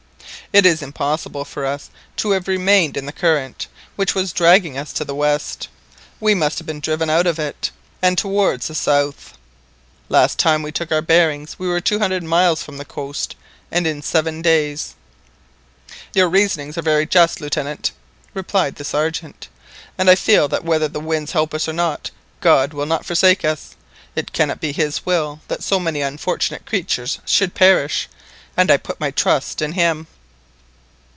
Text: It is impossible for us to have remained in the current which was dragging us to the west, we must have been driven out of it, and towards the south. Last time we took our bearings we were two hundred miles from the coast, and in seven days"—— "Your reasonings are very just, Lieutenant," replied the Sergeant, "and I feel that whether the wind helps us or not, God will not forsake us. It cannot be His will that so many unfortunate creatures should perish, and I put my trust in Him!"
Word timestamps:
It 0.53 0.65
is 0.65 0.81
impossible 0.81 1.45
for 1.45 1.65
us 1.65 1.89
to 2.17 2.31
have 2.31 2.49
remained 2.49 2.97
in 2.97 3.05
the 3.05 3.13
current 3.13 3.67
which 3.95 4.13
was 4.13 4.33
dragging 4.33 4.77
us 4.77 4.91
to 4.91 5.05
the 5.05 5.15
west, 5.15 5.69
we 6.19 6.35
must 6.35 6.57
have 6.59 6.67
been 6.67 6.81
driven 6.81 7.09
out 7.09 7.25
of 7.25 7.39
it, 7.39 7.71
and 8.01 8.17
towards 8.17 8.67
the 8.67 8.75
south. 8.75 9.37
Last 10.09 10.37
time 10.37 10.61
we 10.61 10.73
took 10.73 10.91
our 10.91 11.01
bearings 11.01 11.57
we 11.57 11.69
were 11.69 11.79
two 11.79 11.99
hundred 11.99 12.23
miles 12.23 12.61
from 12.63 12.75
the 12.75 12.83
coast, 12.83 13.37
and 13.71 13.87
in 13.87 14.01
seven 14.01 14.41
days"—— 14.41 14.93
"Your 16.13 16.27
reasonings 16.27 16.77
are 16.77 16.81
very 16.81 17.05
just, 17.05 17.39
Lieutenant," 17.39 17.91
replied 18.33 18.75
the 18.75 18.83
Sergeant, 18.83 19.47
"and 19.97 20.09
I 20.09 20.15
feel 20.15 20.49
that 20.49 20.65
whether 20.65 20.89
the 20.89 20.99
wind 20.99 21.29
helps 21.29 21.53
us 21.55 21.69
or 21.69 21.73
not, 21.73 22.11
God 22.41 22.73
will 22.73 22.85
not 22.85 23.05
forsake 23.05 23.45
us. 23.45 23.75
It 24.17 24.33
cannot 24.33 24.59
be 24.59 24.73
His 24.73 25.05
will 25.05 25.39
that 25.47 25.63
so 25.63 25.79
many 25.79 26.01
unfortunate 26.01 26.65
creatures 26.65 27.19
should 27.25 27.55
perish, 27.55 28.09
and 28.57 28.69
I 28.69 28.75
put 28.75 28.99
my 28.99 29.11
trust 29.11 29.61
in 29.61 29.71
Him!" 29.71 30.07